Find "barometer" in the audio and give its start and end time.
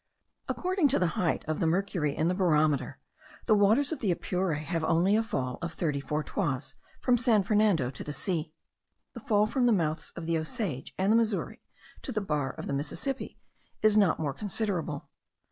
2.33-2.97